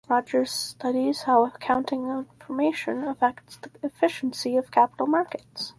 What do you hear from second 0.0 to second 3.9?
Rogers studies how accounting information affects the